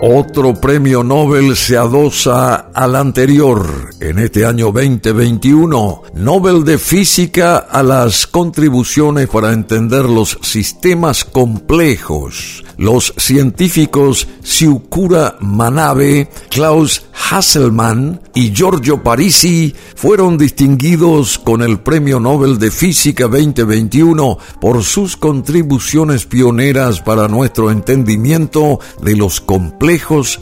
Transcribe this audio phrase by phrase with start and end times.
[0.00, 7.82] Otro premio Nobel se adosa al anterior en este año 2021, Nobel de Física a
[7.82, 12.62] las contribuciones para entender los sistemas complejos.
[12.76, 22.60] Los científicos Siukura Manabe, Klaus Hasselmann y Giorgio Parisi fueron distinguidos con el Premio Nobel
[22.60, 29.87] de Física 2021 por sus contribuciones pioneras para nuestro entendimiento de los complejos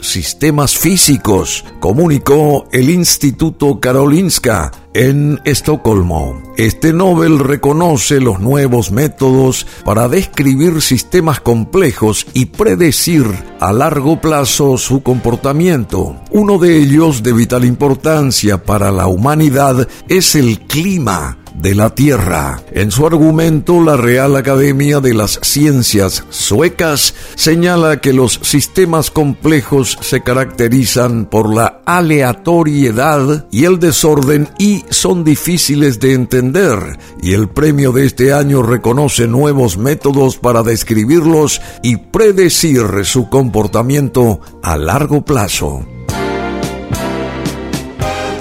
[0.01, 6.41] sistemas físicos, comunicó el Instituto Karolinska en Estocolmo.
[6.57, 13.25] Este Nobel reconoce los nuevos métodos para describir sistemas complejos y predecir
[13.61, 16.17] a largo plazo su comportamiento.
[16.31, 22.61] Uno de ellos de vital importancia para la humanidad es el clima de la Tierra.
[22.71, 29.97] En su argumento, la Real Academia de las Ciencias Suecas señala que los sistemas complejos
[30.01, 37.49] se caracterizan por la aleatoriedad y el desorden y son difíciles de entender, y el
[37.49, 45.23] premio de este año reconoce nuevos métodos para describirlos y predecir su comportamiento a largo
[45.23, 45.85] plazo.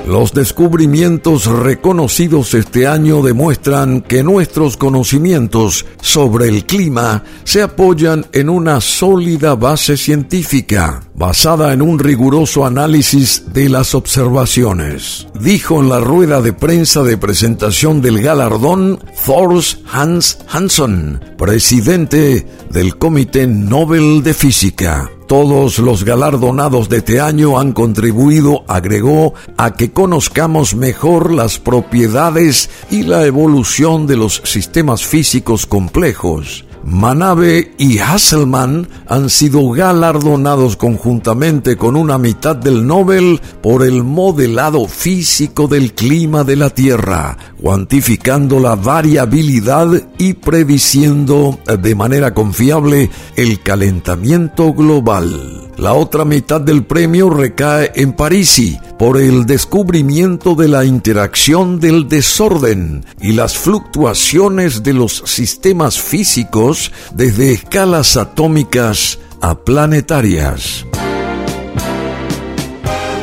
[0.06, 8.48] Los descubrimientos reconocidos este año demuestran que nuestros conocimientos sobre el clima se apoyan en
[8.48, 15.98] una sólida base científica, basada en un riguroso análisis de las observaciones, dijo en la
[15.98, 24.34] rueda de prensa de presentación del galardón Thors Hans Hansson, presidente del Comité Nobel de
[24.34, 25.10] Física.
[25.26, 32.70] Todos los galardonados de este año han contribuido, agregó, a que conozcamos mejor las propiedades
[32.90, 41.76] y la evolución de los sistemas físicos complejos Manabe y Hasselmann han sido galardonados conjuntamente
[41.76, 48.60] con una mitad del Nobel por el modelado físico del clima de la Tierra, cuantificando
[48.60, 55.65] la variabilidad y prediciendo de manera confiable el calentamiento global.
[55.78, 62.08] La otra mitad del premio recae en Parisi por el descubrimiento de la interacción del
[62.08, 70.86] desorden y las fluctuaciones de los sistemas físicos desde escalas atómicas a planetarias.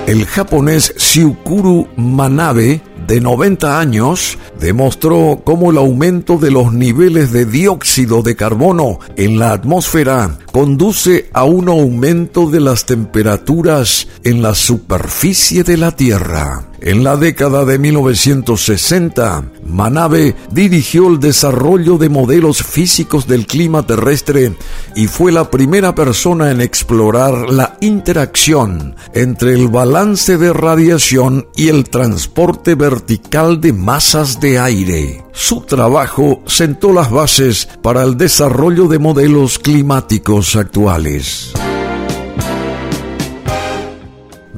[0.05, 7.45] El japonés Shiukuru Manabe de 90 años demostró cómo el aumento de los niveles de
[7.45, 14.53] dióxido de carbono en la atmósfera conduce a un aumento de las temperaturas en la
[14.53, 16.69] superficie de la Tierra.
[16.79, 24.53] En la década de 1960, Manabe dirigió el desarrollo de modelos físicos del clima terrestre
[24.93, 31.69] y fue la primera persona en explorar la interacción entre el balance de radiación y
[31.69, 35.23] el transporte vertical de masas de aire.
[35.31, 41.53] Su trabajo sentó las bases para el desarrollo de modelos climáticos actuales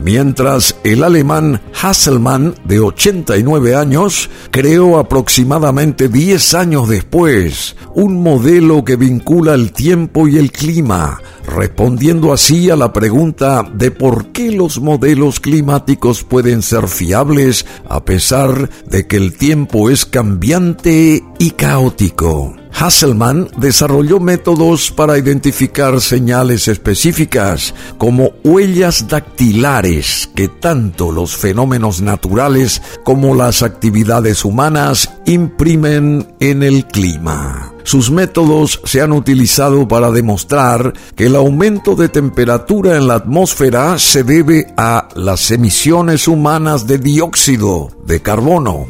[0.06, 8.98] mientras el alemán Hasselmann, de 89 años, creó aproximadamente 10 años después un modelo que
[8.98, 14.80] vincula el tiempo y el clima, respondiendo así a la pregunta de por qué los
[14.80, 22.65] modelos climáticos pueden ser fiables a pesar de que el tiempo es cambiante y caótico.
[22.78, 32.82] Hasselmann desarrolló métodos para identificar señales específicas como huellas dactilares que tanto los fenómenos naturales
[33.04, 37.72] como las actividades humanas imprimen en el clima.
[37.84, 44.00] Sus métodos se han utilizado para demostrar que el aumento de temperatura en la atmósfera
[44.00, 48.88] se debe a las emisiones humanas de dióxido de carbono.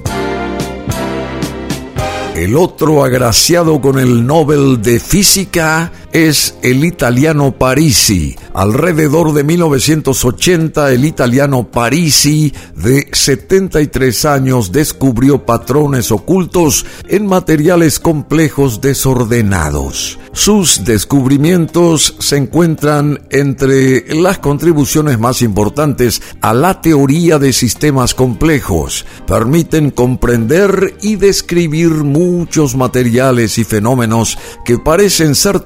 [2.35, 8.37] El otro agraciado con el Nobel de Física es el italiano Parisi.
[8.53, 18.79] Alrededor de 1980, el italiano Parisi, de 73 años, descubrió patrones ocultos en materiales complejos
[18.79, 20.17] desordenados.
[20.31, 29.05] Sus descubrimientos se encuentran entre las contribuciones más importantes a la teoría de sistemas complejos.
[29.27, 35.59] Permiten comprender y describir muchos materiales y fenómenos que parecen ser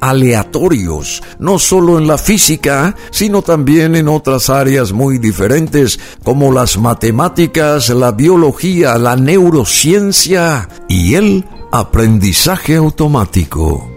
[0.00, 6.76] aleatorios, no solo en la física, sino también en otras áreas muy diferentes como las
[6.76, 13.93] matemáticas, la biología, la neurociencia y el aprendizaje automático.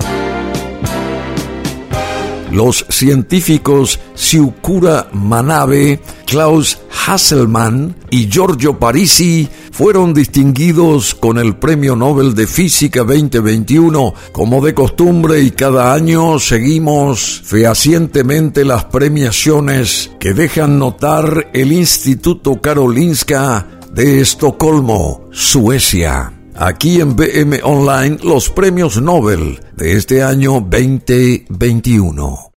[2.51, 12.33] Los científicos Siukura Manabe, Klaus Hasselmann y Giorgio Parisi fueron distinguidos con el Premio Nobel
[12.33, 14.13] de Física 2021.
[14.31, 22.61] Como de costumbre y cada año seguimos fehacientemente las premiaciones que dejan notar el Instituto
[22.61, 26.36] Karolinska de Estocolmo, Suecia.
[26.59, 32.39] Aquí en BM Online los premios Nobel de este año 2021.